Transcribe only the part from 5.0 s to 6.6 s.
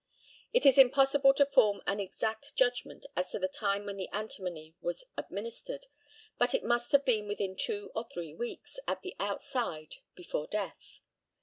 administered, but